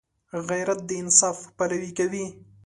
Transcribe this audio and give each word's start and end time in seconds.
غیرت 0.47 0.79
د 0.89 0.89
انصاف 1.01 1.37
پلوي 1.57 1.91
کوي 1.99 2.25